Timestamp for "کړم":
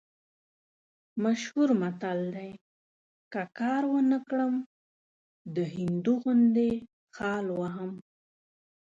4.27-4.53